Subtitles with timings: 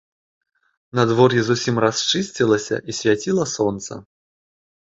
[0.99, 3.93] Надвор'е зусім расчысцілася, і свяціла сонца.